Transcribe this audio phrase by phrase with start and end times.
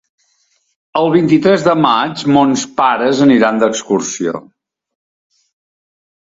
[1.01, 4.35] El vint-i-tres de maig mons pares aniran d'excursió.